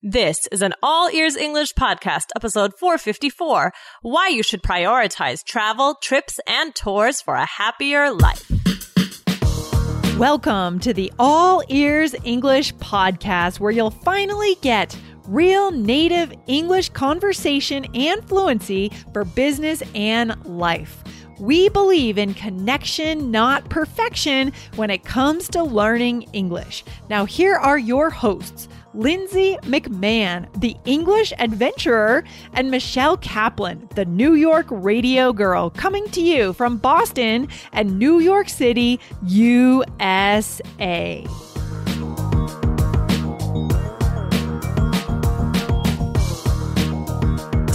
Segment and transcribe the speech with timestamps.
[0.00, 3.72] This is an All Ears English podcast, episode 454
[4.02, 8.48] Why You Should Prioritize Travel, Trips, and Tours for a Happier Life.
[10.16, 17.84] Welcome to the All Ears English podcast, where you'll finally get real native English conversation
[17.92, 21.02] and fluency for business and life.
[21.40, 26.84] We believe in connection, not perfection, when it comes to learning English.
[27.10, 28.68] Now, here are your hosts.
[28.94, 36.20] Lindsay McMahon, the English adventurer, and Michelle Kaplan, the New York radio girl, coming to
[36.20, 41.24] you from Boston and New York City, USA.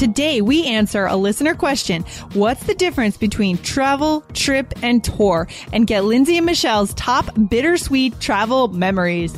[0.04, 2.04] Today, we answer a listener question
[2.34, 5.48] What's the difference between travel, trip, and tour?
[5.72, 9.38] And get Lindsay and Michelle's top bittersweet travel memories.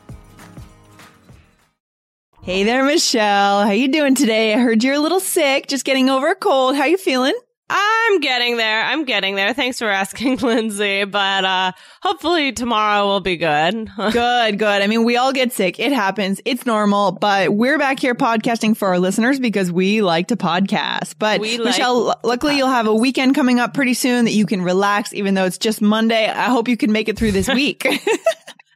[2.43, 3.63] Hey there, Michelle.
[3.65, 4.53] How you doing today?
[4.53, 6.75] I heard you're a little sick, just getting over a cold.
[6.75, 7.35] How you feeling?
[7.69, 8.83] I'm getting there.
[8.83, 9.53] I'm getting there.
[9.53, 11.05] Thanks for asking, Lindsay.
[11.05, 13.89] But uh hopefully tomorrow will be good.
[14.11, 14.81] good, good.
[14.81, 15.79] I mean, we all get sick.
[15.79, 16.41] It happens.
[16.43, 17.11] It's normal.
[17.11, 21.15] But we're back here podcasting for our listeners because we like to podcast.
[21.19, 24.47] But We like Michelle, luckily you'll have a weekend coming up pretty soon that you
[24.47, 26.27] can relax, even though it's just Monday.
[26.27, 27.85] I hope you can make it through this week.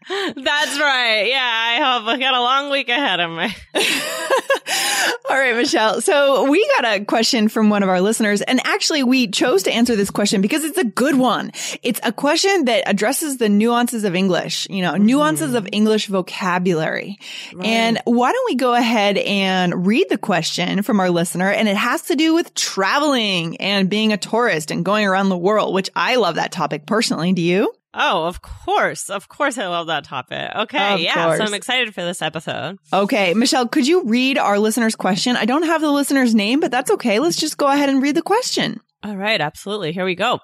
[0.08, 1.28] That's right.
[1.28, 3.56] Yeah, I hope I got a long week ahead of me.
[5.30, 6.00] All right, Michelle.
[6.02, 9.71] So we got a question from one of our listeners, and actually we chose to
[9.71, 11.52] answer this question because it's a good one.
[11.82, 15.73] It's a question that addresses the nuances of English, you know, nuances of mm-hmm.
[15.73, 17.17] English vocabulary.
[17.64, 21.49] And why don't we go ahead and read the question from our listener?
[21.49, 25.37] And it has to do with traveling and being a tourist and going around the
[25.37, 27.33] world, which I love that topic personally.
[27.33, 27.73] Do you?
[27.95, 29.10] Oh, of course.
[29.10, 30.52] Of course I love that topic.
[30.56, 30.94] Okay.
[30.95, 31.14] Of yeah.
[31.14, 31.38] course.
[31.38, 32.78] So I'm excited for this episode.
[32.92, 35.38] Okay, Michelle, could you read our listener's question?
[35.38, 37.20] I don't have the listener's name, but that's okay.
[37.20, 38.82] Let's just go ahead and read the question.
[39.04, 39.94] All right, absolutely.
[39.94, 40.39] Here we go.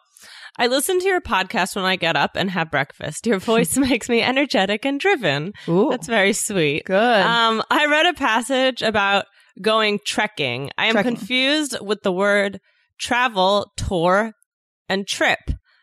[0.57, 3.25] I listen to your podcast when I get up and have breakfast.
[3.25, 5.53] Your voice makes me energetic and driven.
[5.67, 5.90] Ooh.
[5.90, 6.85] That's very sweet.
[6.85, 7.22] Good.
[7.22, 9.25] Um, I read a passage about
[9.61, 10.69] going trekking.
[10.78, 11.16] I am Trekking.
[11.16, 12.59] confused with the word
[13.00, 14.34] travel, tour,
[14.88, 15.40] and trip.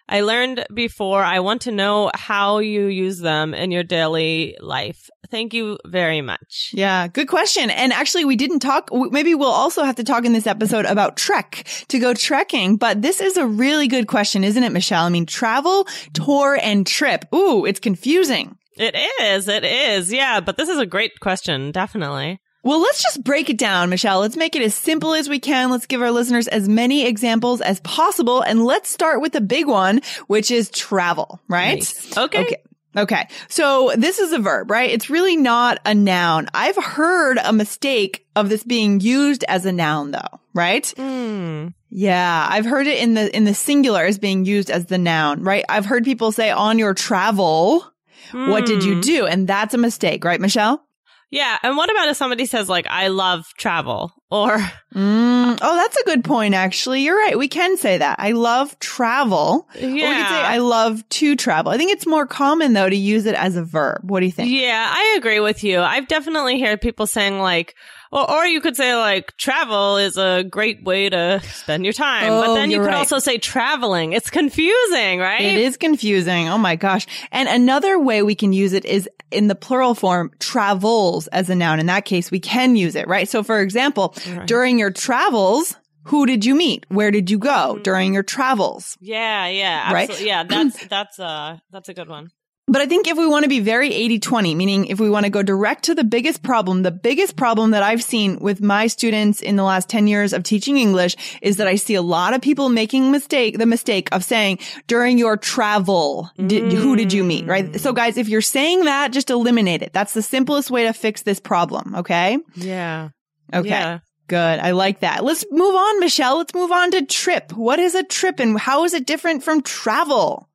[0.09, 1.23] I learned before.
[1.23, 5.11] I want to know how you use them in your daily life.
[5.31, 6.71] Thank you very much.
[6.73, 7.69] Yeah, good question.
[7.69, 8.89] And actually, we didn't talk.
[8.93, 12.77] Maybe we'll also have to talk in this episode about trek to go trekking.
[12.77, 15.05] But this is a really good question, isn't it, Michelle?
[15.05, 17.27] I mean, travel, tour, and trip.
[17.35, 18.57] Ooh, it's confusing.
[18.79, 19.49] It is.
[19.49, 20.13] It is.
[20.13, 20.41] Yeah.
[20.41, 21.73] But this is a great question.
[21.73, 22.41] Definitely.
[22.65, 24.21] Well, let's just break it down, Michelle.
[24.21, 25.71] Let's make it as simple as we can.
[25.71, 28.43] Let's give our listeners as many examples as possible.
[28.43, 31.77] And let's start with the big one, which is travel, right?
[31.77, 32.17] Nice.
[32.19, 32.43] Okay.
[32.43, 32.57] Okay.
[32.97, 33.29] Okay.
[33.49, 34.91] So this is a verb, right?
[34.91, 36.49] It's really not a noun.
[36.53, 40.87] I've heard a mistake of this being used as a noun though, right?
[40.97, 41.69] Hmm.
[41.91, 42.47] Yeah.
[42.51, 45.65] I've heard it in the, in the singular as being used as the noun, right?
[45.69, 47.85] I've heard people say on your travel,
[48.33, 49.01] what did you Hmm.
[49.01, 49.27] do?
[49.27, 50.85] And that's a mistake, right, Michelle?
[51.31, 51.59] Yeah.
[51.63, 54.59] And what about if somebody says like, I love travel or
[54.95, 57.03] Mm, oh, that's a good point, actually.
[57.03, 57.39] You're right.
[57.39, 58.17] We can say that.
[58.19, 59.69] I love travel.
[59.75, 60.49] Or we could say Yeah.
[60.49, 61.71] I love to travel.
[61.71, 64.11] I think it's more common though to use it as a verb.
[64.11, 64.51] What do you think?
[64.51, 65.81] Yeah, I agree with you.
[65.81, 67.75] I've definitely heard people saying like,
[68.13, 72.29] or, or you could say like, travel is a great way to spend your time.
[72.29, 72.95] but Oh, then you could right.
[72.97, 74.13] also say traveling.
[74.13, 75.41] It's confusing, right?
[75.43, 76.49] It is confusing.
[76.49, 77.07] Oh my gosh.
[77.33, 81.55] And another way we can use it is in the plural form, travels as a
[81.55, 81.81] noun.
[81.81, 83.29] In that case, we can use it, right?
[83.29, 84.15] So for example,
[84.47, 86.87] during your travels, who did you meet?
[86.89, 88.97] Where did you go during your travels?
[89.01, 90.21] Yeah, yeah, Right?
[90.23, 92.31] Yeah, that's that's uh that's a good one.
[92.69, 95.31] But I think if we want to be very 80-20, meaning if we want to
[95.31, 99.41] go direct to the biggest problem, the biggest problem that I've seen with my students
[99.41, 102.43] in the last 10 years of teaching English is that I see a lot of
[102.43, 107.47] people making mistake, the mistake of saying during your travel, did, who did you meet?
[107.47, 107.81] Right?
[107.81, 109.95] So guys, if you're saying that, just eliminate it.
[109.95, 111.95] That's the simplest way to fix this problem.
[111.97, 112.39] Okay.
[112.55, 113.09] Yeah.
[113.53, 113.71] Okay.
[113.71, 114.01] Yeah.
[114.27, 114.61] Good.
[114.61, 115.25] I like that.
[115.25, 116.37] Let's move on, Michelle.
[116.37, 117.53] Let's move on to trip.
[117.53, 120.51] What is a trip and how is it different from travel?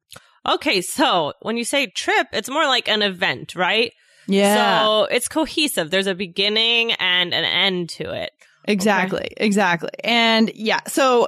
[0.47, 3.93] Okay, so when you say trip, it's more like an event, right?
[4.27, 4.85] Yeah.
[4.85, 5.89] So it's cohesive.
[5.89, 8.31] There's a beginning and an end to it.
[8.65, 9.89] Exactly, exactly.
[10.05, 11.27] And yeah, so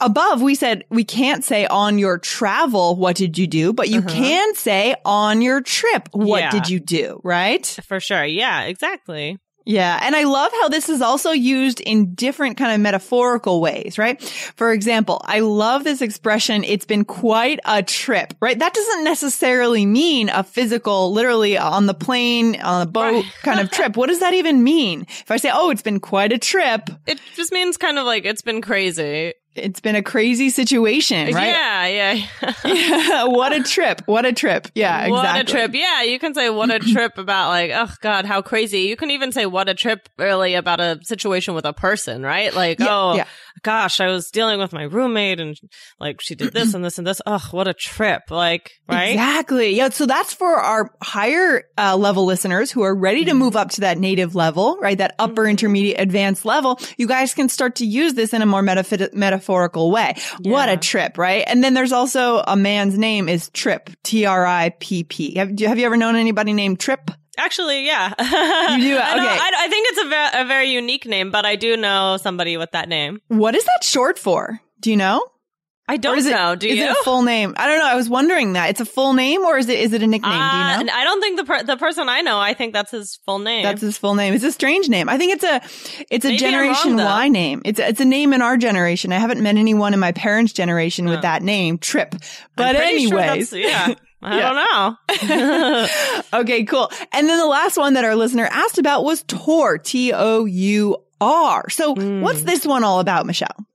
[0.00, 3.72] above we said we can't say on your travel, what did you do?
[3.72, 4.08] But you Uh-huh.
[4.08, 6.50] can say on your trip, what Yeah.
[6.50, 7.20] did you do?
[7.22, 7.64] Right?
[7.86, 8.24] For sure.
[8.24, 9.38] Yeah, exactly.
[9.66, 9.98] Yeah.
[10.02, 14.22] And I love how this is also used in different kind of metaphorical ways, right?
[14.56, 16.64] For example, I love this expression.
[16.64, 18.58] It's been quite a trip, right?
[18.58, 23.24] That doesn't necessarily mean a physical, literally on the plane, on a boat Right.
[23.42, 23.96] kind of trip.
[23.96, 25.02] What does that even mean?
[25.08, 28.24] If I say, Oh, it's been quite a trip, It just means kind of like
[28.26, 29.32] it's been crazy.
[29.54, 31.46] It's been a crazy situation, right?
[31.48, 32.26] Yeah, yeah.
[32.64, 33.24] Yeah.
[33.24, 34.02] what a trip.
[34.06, 34.68] What a trip.
[34.74, 35.40] Yeah, What exactly.
[35.40, 35.74] a trip.
[35.74, 38.80] Yeah, you can say what a trip about like, oh God, how crazy.
[38.80, 42.52] You can even say what a trip really about a situation with a person, right?
[42.54, 43.26] Like, Yeah, oh yeah.
[43.62, 45.56] Gosh, I was dealing with my roommate and
[45.98, 47.20] like she did this and this and this.
[47.26, 48.30] Oh, what a trip.
[48.30, 49.10] Like, right?
[49.12, 49.74] Exactly.
[49.76, 49.88] Yeah.
[49.88, 53.28] So that's for our higher uh, level listeners who are ready Mm-hmm.
[53.28, 54.98] to move up to that native level, right?
[54.98, 56.78] That upper intermediate advanced level.
[56.98, 60.14] You guys can start to use this in a more metaph- metaphorical way.
[60.42, 61.44] What a trip, right?
[61.46, 65.36] And then there's also a man's name is Trip, T-R-I-P-P.
[65.36, 67.10] Have, have you ever known anybody named Tripp?
[67.38, 68.08] Actually, yeah.
[68.18, 68.98] You do?
[68.98, 69.38] I, know- Okay.
[69.40, 69.98] I, I think it's
[70.34, 73.20] a, a very unique name, but I do know somebody with that name.
[73.28, 74.60] What is that short for?
[74.80, 75.24] Do you know?
[75.86, 76.56] I don't is it, know.
[76.56, 76.84] Do is you?
[76.84, 77.52] it a full name?
[77.58, 77.86] I don't know.
[77.86, 78.70] I was wondering that.
[78.70, 80.32] It's a full name or is it, is it a nickname?
[80.32, 80.92] Uh, do you know?
[80.94, 82.38] I don't think the per- the person I know.
[82.40, 83.64] I think that's his full name.
[83.64, 84.32] That's his full name.
[84.32, 85.10] It's a strange name.
[85.10, 85.60] I think it's a
[86.10, 87.04] it's a Maybe Generation wrong.
[87.04, 87.60] Y name.
[87.66, 89.12] It's a, it's a name in our generation.
[89.12, 91.22] I haven't met anyone in my parents' generation with Oh.
[91.22, 92.14] that name, Trip.
[92.56, 93.94] But pretty sure anyways, yeah.
[94.24, 94.96] I Yeah.
[95.08, 95.88] don't
[96.32, 96.40] know.
[96.40, 96.90] okay, cool.
[97.12, 100.96] And then the last one that our listener asked about was tour, T O U
[101.20, 101.68] R.
[101.70, 102.20] So Hmm.
[102.20, 103.66] what's this one all about, Michelle?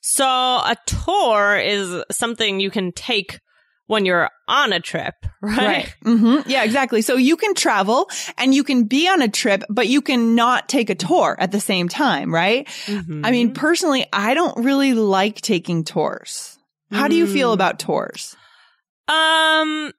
[0.00, 3.40] So a tour is something you can take
[3.86, 5.94] when you're on a trip, right?
[6.02, 7.02] hmm Yeah, exactly.
[7.02, 8.08] So you can travel
[8.38, 11.52] and you can be on a trip, but you can not take a tour at
[11.52, 12.66] the same time, right?
[12.86, 13.20] Mhm.
[13.24, 16.58] I mean, personally, I don't really like taking tours.
[16.90, 17.54] How do you feel Mm.
[17.54, 18.36] about tours?
[19.08, 19.92] Um,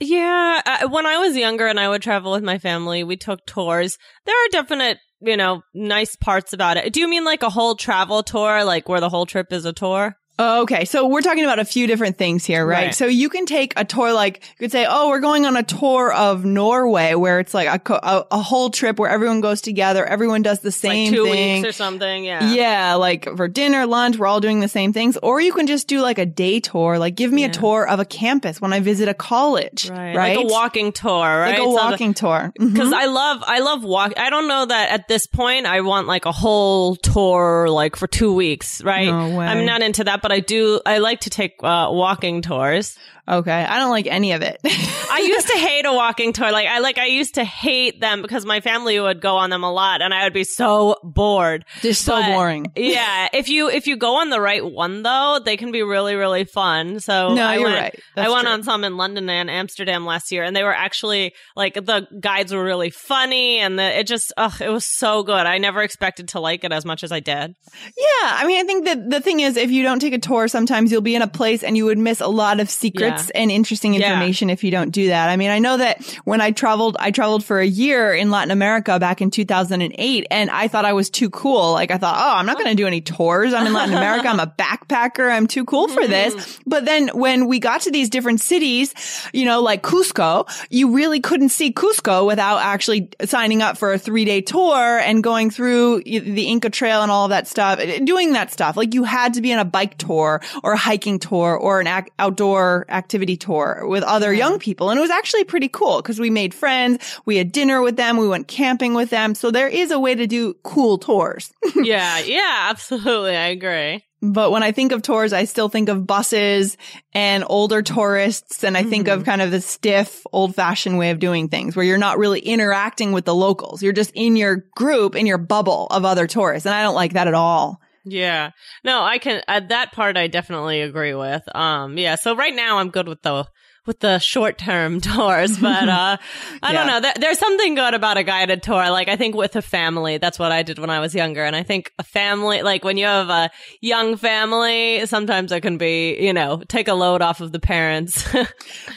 [0.00, 0.84] yeah.
[0.86, 3.98] When I was younger and I would travel with my family, we took tours.
[4.26, 6.92] There are definite, you know, nice parts about it.
[6.92, 9.72] Do you mean like a whole travel tour, like where the whole trip is a
[9.72, 10.16] tour?
[10.62, 12.86] Okay, so we're talking about a few different things here, right?
[12.86, 12.94] Right.
[12.94, 15.62] So you can take a tour, like you could say, "Oh, we're going on a
[15.62, 20.04] tour of Norway," where it's like a a, a whole trip where everyone goes together,
[20.04, 21.62] everyone does the same like two thing.
[21.62, 22.24] weeks or something.
[22.24, 22.52] Yeah.
[22.52, 25.16] yeah, like for dinner, lunch, we're all doing the same things.
[25.22, 28.00] Or you can just do like a day tour, like give me a tour of
[28.00, 30.16] a campus when I visit a college, right?
[30.16, 30.36] Right.
[30.36, 31.50] Like a walking tour, right?
[31.50, 32.52] Like a So walking tour.
[32.58, 32.72] Mhm.
[32.72, 34.12] Because I love, I love walk.
[34.16, 38.06] I don't know that at this point I want like a whole tour, like for
[38.06, 39.06] two weeks, right?
[39.06, 39.40] No.
[39.40, 40.80] I'm not into that, but I do.
[40.86, 42.96] I like to take uh, walking tours.
[43.28, 44.58] Okay, I don't like any of it.
[44.64, 46.50] I used to hate a walking tour.
[46.50, 49.62] Like I like I used to hate them because my family would go on them
[49.62, 51.64] a lot, and I would be so bored.
[51.82, 52.72] just so But- boring.
[52.74, 56.16] Yeah, if you if you go on the right one though, they can be really
[56.16, 56.98] really fun.
[56.98, 58.00] So No, I you're went, right.
[58.16, 58.52] I went true.
[58.54, 62.52] on some in London and Amsterdam last year, and they were actually like the guides
[62.52, 65.46] were really funny, and the, it just ugh, it was so good.
[65.46, 67.54] I never expected to like it as much as I did.
[67.96, 70.48] Yeah, I mean, I think that the thing is, if you don't take a tour,
[70.48, 73.50] sometimes you'll be in a place and you would miss a lot of secrets and
[73.50, 74.06] interesting Yeah.
[74.12, 75.28] information if you don't do that.
[75.28, 78.50] I mean, I know that when I traveled, I traveled for a year in Latin
[78.50, 81.72] America back in 2008, and I thought I was too cool.
[81.72, 83.52] Like, I thought, oh, I'm not going to do any tours.
[83.52, 84.28] I'm in Latin America.
[84.28, 85.30] I'm a backpacker.
[85.30, 86.34] I'm too cool for this.
[86.34, 86.62] Mm-hmm.
[86.70, 88.94] But then when we got to these different cities,
[89.32, 93.98] you know, like Cusco, you really couldn't see Cusco without actually signing up for a
[93.98, 98.52] three day tour and going through the Inca Trail and all that stuff, doing that
[98.52, 98.76] stuff.
[98.76, 101.86] Like you had to be on a bike tour or a hiking tour or an
[101.86, 104.90] ac- outdoor activity tour with other young people.
[104.90, 107.20] And it was actually pretty cool because we made friends.
[107.24, 108.16] We had dinner with them.
[108.16, 109.34] We went camping with them.
[109.34, 111.52] So there is a way to do cool tours.
[111.76, 114.04] yeah, yeah, absolutely, I agree.
[114.24, 116.76] But when I think of tours, I still think of buses
[117.12, 118.62] and older tourists.
[118.62, 119.30] And I think of mm-hmm.
[119.30, 123.10] kind of the stiff, old fashioned way of doing things where you're not really interacting
[123.10, 123.82] with the locals.
[123.82, 126.66] You're just in your group, in your bubble of other tourists.
[126.66, 127.80] And I don't like that at all.
[128.04, 128.50] Yeah.
[128.84, 131.42] No, I can uh, that part I definitely agree with.
[131.54, 133.46] Um yeah, so right now I'm good with the
[133.86, 136.16] with the short term tours, but uh,
[136.62, 137.00] I don't know.
[137.00, 138.90] There, there's something good about a guided tour.
[138.90, 141.44] Like I think with a family, that's what I did when I was younger.
[141.44, 145.78] And I think a family, like when you have a young family, sometimes it can
[145.78, 148.26] be, you know, take a load off of the parents.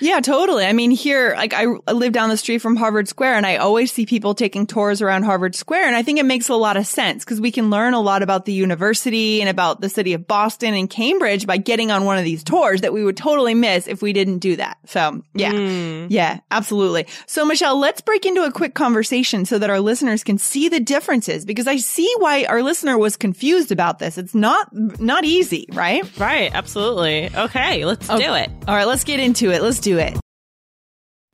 [0.01, 0.65] Yeah, totally.
[0.65, 3.57] I mean, here, like I, I live down the street from Harvard Square and I
[3.57, 5.87] always see people taking tours around Harvard Square.
[5.87, 8.21] And I think it makes a lot of sense because we can learn a lot
[8.21, 12.17] about the university and about the city of Boston and Cambridge by getting on one
[12.17, 14.74] of these tours that we would totally miss if we didn't do that.
[14.85, 16.07] So yeah, Mm.
[16.09, 17.07] yeah, absolutely.
[17.25, 20.79] So Michelle, let's break into a quick conversation so that our listeners can see the
[20.79, 24.17] differences because I see why our listener was confused about this.
[24.17, 26.03] It's not, not easy, right?
[26.19, 26.53] right.
[26.53, 27.29] Absolutely.
[27.35, 27.85] Okay.
[27.85, 28.49] Let's do it.
[28.67, 29.61] All right, let's get into it.
[29.61, 30.17] Let's do it.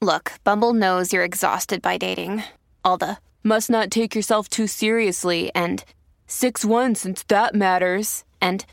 [0.02, 2.44] Look, Bumble knows you're exhausted by dating.
[2.84, 5.84] All the must not take yourself too seriously and
[6.28, 8.24] 6 1 since that matters.
[8.42, 8.66] And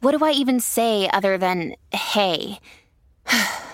[0.00, 2.58] what do I even say other than hey?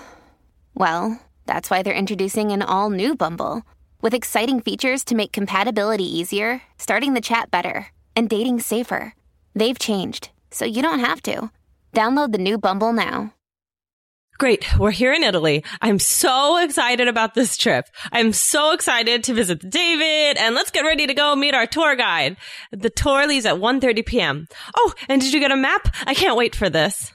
[0.75, 3.63] well, that's why they're introducing an all new Bumble
[4.01, 9.13] with exciting features to make compatibility easier, starting the chat better, and dating safer.
[9.55, 11.51] They've changed, so you don't have to.
[11.93, 13.33] Download the new Bumble now.
[14.41, 14.65] Great.
[14.79, 15.63] We're here in Italy.
[15.81, 17.85] I'm so excited about this trip.
[18.11, 21.95] I'm so excited to visit David and let's get ready to go meet our tour
[21.95, 22.37] guide.
[22.71, 24.47] The tour leaves at 1.30 p.m.
[24.75, 25.93] Oh, and did you get a map?
[26.07, 27.13] I can't wait for this.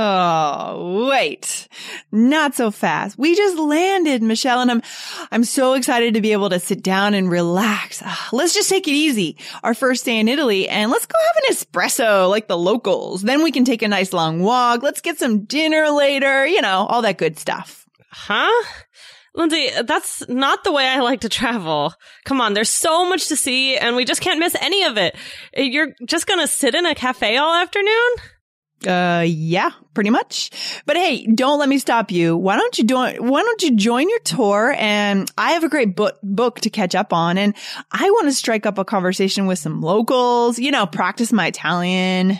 [0.00, 1.66] Oh, wait.
[2.12, 3.18] Not so fast.
[3.18, 4.82] We just landed, Michelle, and I'm,
[5.32, 8.00] I'm so excited to be able to sit down and relax.
[8.04, 9.36] Ah, Let's just take it easy.
[9.64, 13.22] Our first day in Italy and let's go have an espresso like the locals.
[13.22, 14.84] Then we can take a nice long walk.
[14.84, 17.84] Let's get some dinner later, you know, all that good stuff.
[18.12, 18.64] Huh?
[19.34, 21.92] Lindsay, that's not the way I like to travel.
[22.24, 25.16] Come on, there's so much to see and we just can't miss any of it.
[25.56, 28.10] You're just gonna sit in a cafe all afternoon?
[28.86, 30.50] Uh, yeah, pretty much.
[30.86, 32.36] But hey, don't let me stop you.
[32.36, 34.74] Why don't you do, why don't you join your tour?
[34.78, 37.38] And I have a great book, book to catch up on.
[37.38, 37.54] And
[37.90, 42.38] I want to strike up a conversation with some locals, you know, practice my Italian.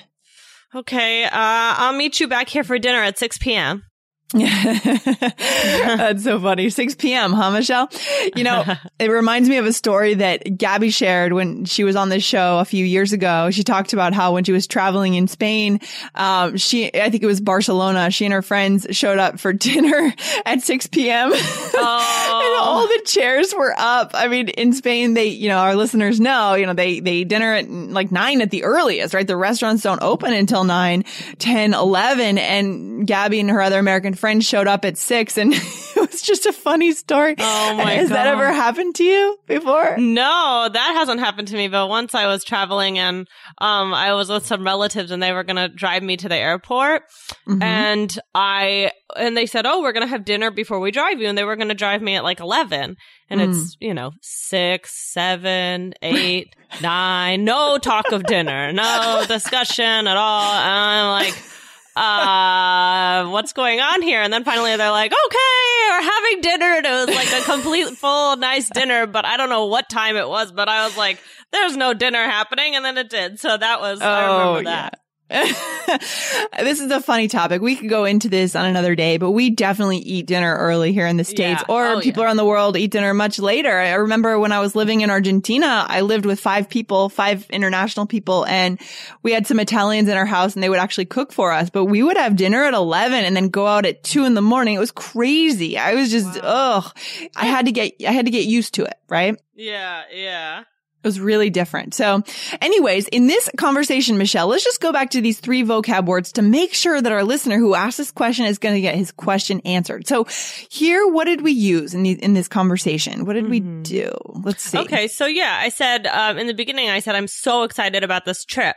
[0.74, 3.84] Okay, uh, I'll meet you back here for dinner at 6 p.m.
[4.34, 6.68] That's so funny.
[6.68, 7.88] 6 p.m., huh, Michelle?
[8.36, 8.62] You know,
[8.98, 12.58] it reminds me of a story that Gabby shared when she was on this show
[12.58, 13.50] a few years ago.
[13.50, 15.80] She talked about how when she was traveling in Spain,
[16.14, 20.12] um, she, I think it was Barcelona, she and her friends showed up for dinner
[20.44, 21.30] at 6 p.m.
[21.32, 22.47] Oh.
[22.58, 24.12] All the chairs were up.
[24.14, 27.54] I mean, in Spain, they, you know, our listeners know, you know, they, they dinner
[27.54, 29.26] at like nine at the earliest, right?
[29.26, 31.04] The restaurants don't open until nine,
[31.38, 32.38] 10, 11.
[32.38, 35.54] And Gabby and her other American friends showed up at six and
[36.10, 37.34] was just a funny story.
[37.38, 39.96] Oh my Has that ever happened to you before?
[39.98, 41.68] No, that hasn't happened to me.
[41.68, 43.26] But once I was traveling and
[43.58, 47.02] um, I was with some relatives and they were gonna drive me to the airport,
[47.46, 47.62] Mhm.
[47.62, 51.36] and I and they said, "Oh, we're gonna have dinner before we drive you," and
[51.38, 52.96] they were gonna drive me at like eleven,
[53.30, 60.16] and it's you know six, seven, eight, nine, no talk of dinner, no discussion at
[60.16, 60.52] all.
[60.52, 61.42] And I'm like.
[61.98, 64.22] Uh, what's going on here?
[64.22, 66.66] And then finally they're like, okay, we're having dinner.
[66.66, 70.16] And it was like a complete full nice dinner, but I don't know what time
[70.16, 71.18] it was, but I was like,
[71.52, 72.76] there's no dinner happening.
[72.76, 73.40] And then it did.
[73.40, 75.00] So that was, I oh, remember that.
[76.58, 77.60] this is a funny topic.
[77.60, 81.06] We could go into this on another day, but we definitely eat dinner early here
[81.06, 81.74] in the States Yeah.
[81.74, 82.26] or Oh, people yeah.
[82.28, 83.76] around the world eat dinner much later.
[83.78, 88.06] I remember when I was living in Argentina, I lived with five people, five international
[88.06, 88.80] people, and
[89.22, 91.84] we had some Italians in our house and they would actually cook for us, but
[91.84, 94.74] we would have dinner at 11 and then go out at two in the morning.
[94.74, 95.76] It was crazy.
[95.78, 96.90] I was just, ugh,
[97.36, 99.38] I had to get, I had to get used to it, right?
[99.54, 100.02] Yeah.
[100.14, 100.64] Yeah.
[101.02, 101.94] It was really different.
[101.94, 102.22] So
[102.60, 106.42] anyways, in this conversation, Michelle, let's just go back to these three vocab words to
[106.42, 109.60] make sure that our listener who asked this question is going to get his question
[109.64, 110.08] answered.
[110.08, 110.26] So
[110.68, 113.26] here, what did we use in, the, in this conversation?
[113.26, 114.10] What did we do?
[114.26, 114.78] Let's see.
[114.78, 115.06] Okay.
[115.06, 118.44] So yeah, I said, um, in the beginning, I said, I'm so excited about this
[118.44, 118.76] trip.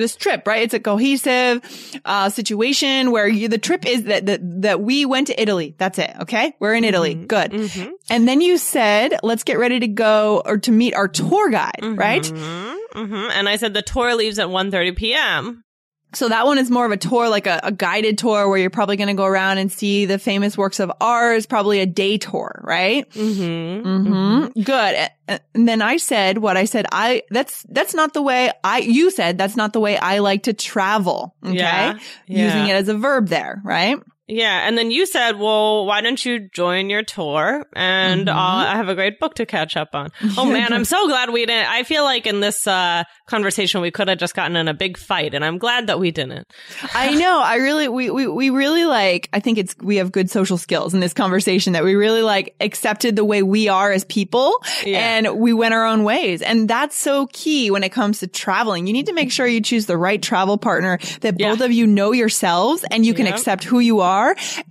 [0.00, 0.62] This trip, right?
[0.62, 1.62] It's a cohesive,
[2.04, 5.74] uh, situation where you, the trip is that, that, that we went to Italy.
[5.78, 6.10] That's it.
[6.20, 6.54] Okay.
[6.58, 7.14] We're in Italy.
[7.14, 7.52] Good.
[7.52, 7.90] Mm-hmm.
[8.10, 11.80] And then you said, let's get ready to go or to meet our tour guide,
[11.82, 12.22] right?
[12.22, 13.04] Mm-hmm.
[13.04, 15.64] hmm And I said the tour leaves at 1.30 p.m.
[16.12, 18.70] So that one is more of a tour, like a, a guided tour where you're
[18.70, 21.36] probably going to go around and see the famous works of art.
[21.36, 23.08] It's probably a day tour, right?
[23.10, 23.86] Mm-hmm.
[23.86, 24.62] Mm-hmm.
[24.62, 25.10] Good.
[25.54, 26.86] And then I said what I said.
[26.90, 30.44] I, that's, that's not the way I, you said that's not the way I like
[30.44, 31.36] to travel.
[31.44, 31.54] Okay.
[31.54, 31.94] Yeah.
[32.26, 33.98] Using it as a verb there, right?
[34.30, 38.32] Yeah, and then you said, "Well, why don't you join your tour?" And Mhm.
[38.32, 40.10] I'll, I have a great book to catch up on.
[40.38, 41.68] Oh man, I'm so glad we didn't.
[41.68, 44.96] I feel like in this uh, conversation we could have just gotten in a big
[44.96, 46.46] fight, and I'm glad that we didn't.
[46.94, 47.40] I know.
[47.42, 50.94] I really, we, we, we really like, I think it's, we have good social skills
[50.94, 54.52] in this conversation that we really like accepted the way we are as people
[54.84, 54.98] Yeah.
[54.98, 56.42] and we went our own ways.
[56.42, 58.86] And that's so key when it comes to traveling.
[58.86, 61.50] You need to make sure you choose the right travel partner that Yeah.
[61.50, 63.34] both of you know yourselves and you can Yep.
[63.34, 64.19] accept who you are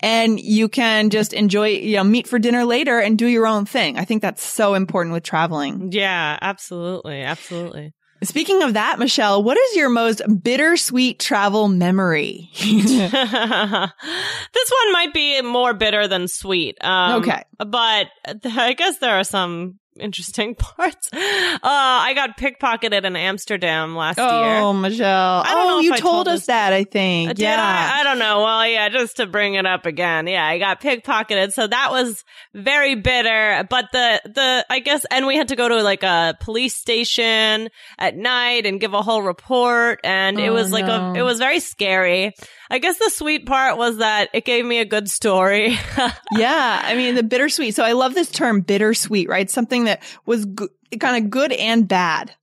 [0.01, 3.65] and you can just enjoy, you know, meet for dinner later and do your own
[3.65, 3.97] thing.
[3.97, 5.91] I think that's so important with traveling.
[5.91, 7.93] Yeah, absolutely, absolutely.
[8.21, 12.49] Speaking of that, Michelle, what is your most bittersweet travel memory?
[12.59, 16.77] this one might be more bitter than sweet.
[16.81, 17.43] Um, Okay.
[17.57, 18.07] But
[18.45, 21.09] I guess there are some interesting parts.
[21.13, 21.17] Uh,
[21.63, 24.27] I got pickpocketed in Amsterdam last year.
[24.27, 25.41] Oh, Michelle.
[25.45, 27.29] I don't know oh, if you told told us that, I think.
[27.29, 27.91] Uh, Did yeah.
[27.95, 28.01] I?
[28.01, 28.43] I don't know.
[28.43, 30.27] Well, yeah, just to bring it up again.
[30.27, 31.53] Yeah, I got pickpocketed.
[31.53, 33.65] So that was very bitter.
[33.69, 37.69] But the, the, I guess, and we had to go to like a police station
[37.97, 39.99] at night and give a whole report.
[40.03, 41.13] And it Oh, was like no.
[41.13, 42.33] a, it was very scary.
[42.69, 45.77] I guess the sweet part was that it gave me a good story.
[46.31, 46.81] yeah.
[46.83, 47.75] I mean, the bittersweet.
[47.75, 49.49] So I love this term bittersweet, right?
[49.49, 52.35] Something that was go- kind of good and bad.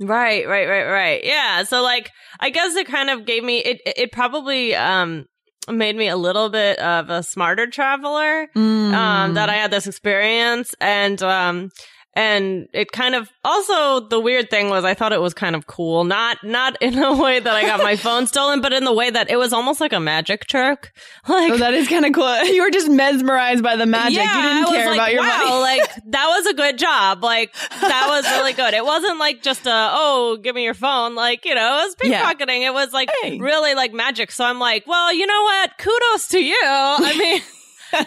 [0.00, 1.24] Right, right, right, right.
[1.24, 1.64] Yeah.
[1.64, 2.10] So like,
[2.40, 5.26] I guess it kind of gave me, it, it probably, um,
[5.68, 8.48] made me a little bit of a smarter traveler.
[8.56, 8.92] Mm.
[8.92, 11.70] um, that I had this experience and, um,
[12.16, 15.66] and it kind of also the weird thing was I thought it was kind of
[15.66, 16.04] cool.
[16.04, 19.10] Not, not in a way that I got my phone stolen, but in the way
[19.10, 20.92] that it was almost like a magic trick.
[21.28, 22.44] Like, Oh, that is kind of cool.
[22.44, 24.18] You were just mesmerized by the magic.
[24.18, 25.60] yeah, you didn't I was care like, about your wow, money.
[25.80, 27.22] like that was a good job.
[27.24, 28.74] Like that was really good.
[28.74, 31.14] It wasn't like just a oh, give me your phone.
[31.14, 32.32] Like you know, it was Yeah.
[32.32, 32.60] pickpocketing.
[32.66, 33.38] It was like Hey.
[33.38, 34.30] really like magic.
[34.32, 35.78] So I'm like, well, you know what?
[35.78, 36.58] Kudos to you.
[36.62, 37.42] I mean.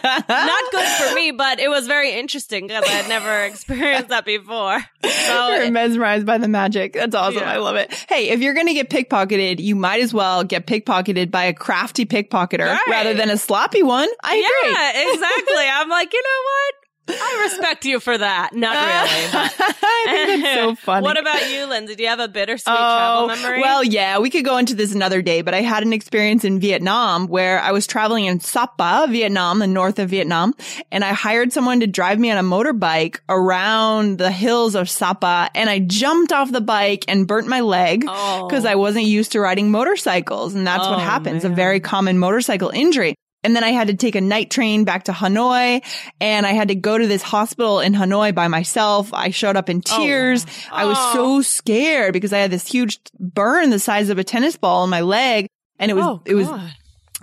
[0.02, 4.24] Not good for me, but it was very interesting because I had never experienced that
[4.24, 4.80] before.
[5.02, 6.92] So You're mesmerized by the magic.
[6.94, 7.40] That's awesome.
[7.42, 7.52] Yeah.
[7.52, 7.92] I love it.
[8.08, 11.52] Hey, if you're going to get pickpocketed, you might as well get pickpocketed by a
[11.54, 12.80] crafty pickpocketer Right.
[12.88, 14.08] rather than a sloppy one.
[14.22, 14.72] I agree.
[14.72, 15.64] yeah, exactly.
[15.72, 16.74] I'm like, you know what?
[17.08, 18.50] I respect you for that.
[18.54, 21.02] Not really, but I think that's so funny.
[21.04, 21.94] What about you, Lindsay?
[21.96, 23.60] Do you have a bittersweet Oh, travel memory?
[23.60, 26.60] well, yeah, we could go into this another day, but I had an experience in
[26.60, 30.54] Vietnam where I was traveling in Sapa, Vietnam, the north of Vietnam,
[30.92, 35.50] and I hired someone to drive me on a motorbike around the hills of Sapa,
[35.54, 38.46] and I jumped off the bike and burnt my leg Oh.
[38.48, 42.18] because I wasn't used to riding motorcycles, and that's what Oh, happens, a very common
[42.18, 43.14] motorcycle injury.
[43.48, 45.82] And then I had to take a night train back to Hanoi
[46.20, 49.14] and I had to go to this hospital in Hanoi by myself.
[49.14, 50.44] I showed up in oh, tears.
[50.70, 51.14] I was Oh.
[51.14, 54.90] so scared because I had this huge burn the size of a tennis ball on
[54.90, 55.46] my leg
[55.78, 56.46] and it was, oh, it was,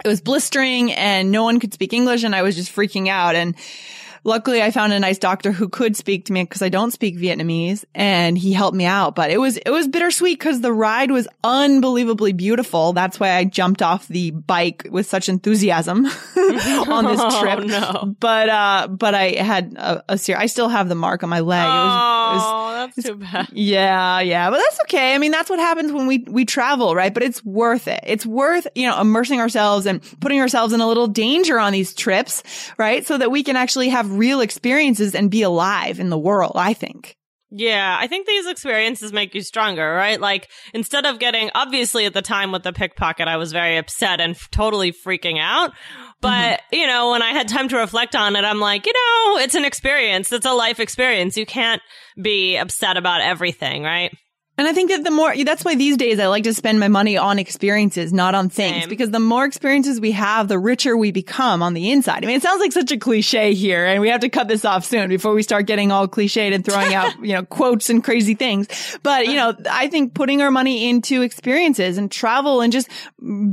[0.04, 3.36] it was blistering and no one could speak English and I was just freaking out.
[3.36, 3.56] And
[4.26, 7.18] luckily I found a nice doctor who could speak to me because I don't speak
[7.18, 9.16] Vietnamese and he helped me out.
[9.16, 12.92] But it was, it was bittersweet because the ride was unbelievably beautiful.
[12.92, 16.06] That's why I jumped off the bike with such enthusiasm
[16.38, 17.66] on this Oh, trip.
[17.66, 18.16] no.
[18.20, 21.66] But, uh, but I had a, a I still have the mark on my leg.
[21.66, 23.48] It was, it was oh, that's too bad.
[23.54, 25.14] yeah, yeah, but that's okay.
[25.14, 27.14] I mean, that's what happens when we we travel, right?
[27.14, 28.00] But it's worth it.
[28.04, 31.94] It's worth, you know, immersing ourselves and putting ourselves in a little danger on these
[31.94, 32.42] trips,
[32.78, 33.06] right?
[33.06, 36.74] So that we can actually have real experiences and be alive in the world, I
[36.74, 37.16] think.
[37.52, 40.20] Yeah, I think these experiences make you stronger, right?
[40.20, 44.20] Like, instead of getting, obviously at the time with the pickpocket, I was very upset
[44.20, 45.72] and f- totally freaking out.
[46.22, 46.76] But, mm-hmm.
[46.76, 49.56] you know, when I had time to reflect on it, I'm like, you know, it's
[49.56, 50.32] an experience.
[50.34, 51.38] It's a life experience.
[51.38, 51.82] You can't
[52.22, 54.12] be upset about everything, right?
[54.58, 56.88] And I think that the more, that's why these days I like to spend my
[56.88, 58.90] money on experiences, not on things, Same.
[58.90, 62.24] because the more experiences we have, the richer we become on the inside.
[62.24, 64.64] I mean, it sounds like such a cliche here and we have to cut this
[64.64, 68.04] off soon before we start getting all cliched and throwing out, you know, quotes and
[68.04, 68.98] crazy things.
[69.04, 72.88] But, you know, I think putting our money into experiences and travel and just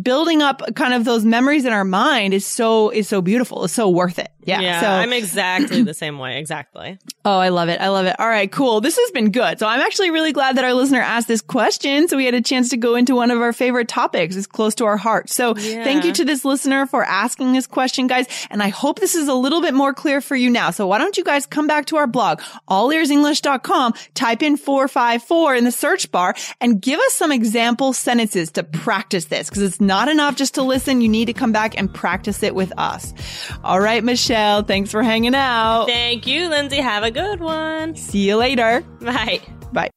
[0.02, 3.64] building up kind of those memories in our mind is so, is so beautiful.
[3.64, 4.30] It's so worth it.
[4.44, 4.80] Yeah.
[4.80, 6.38] so I'm exactly the same way.
[6.38, 6.98] Exactly.
[7.24, 7.80] Oh, I love it.
[7.80, 8.18] I love it.
[8.18, 8.80] All right, cool.
[8.80, 9.60] This has been good.
[9.60, 12.08] So I'm actually really glad that our listener asked this question.
[12.08, 14.34] So we had a chance to go into one of our favorite topics.
[14.34, 15.30] It's close to our heart.
[15.30, 15.84] So Yeah.
[15.84, 18.26] thank you to this listener for asking this question, guys.
[18.50, 20.72] And I hope this is a little bit more clear for you now.
[20.72, 25.64] So why don't you guys come back to our blog, allearsenglish.com, type in 454 in
[25.64, 30.08] the search bar and give us some example sentences to practice this because it's not
[30.08, 31.00] enough just to listen.
[31.00, 33.14] You need to come back and practice it with us.
[33.62, 35.86] All right, Michelle, thanks for hanging out.
[35.86, 36.78] Thank you, Lindsay.
[36.78, 37.94] Have a good one.
[37.94, 38.80] See you later.
[39.00, 39.40] Bye.
[39.72, 39.90] Bye.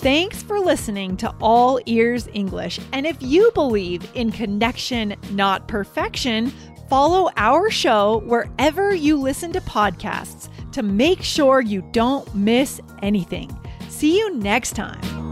[0.00, 2.80] Thanks for listening to All Ears English.
[2.92, 6.52] And if you believe in connection, not perfection,
[6.88, 13.56] follow our show wherever you listen to podcasts to make sure you don't miss anything.
[13.88, 15.31] See you next time.